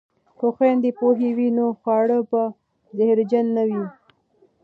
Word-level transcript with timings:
که 0.37 0.45
خویندې 0.55 0.89
پوهې 0.99 1.29
وي 1.37 1.49
نو 1.57 1.65
خواړه 1.79 2.19
به 2.29 2.43
زهرجن 2.97 3.45
نه 3.57 3.63
وي. 3.69 3.83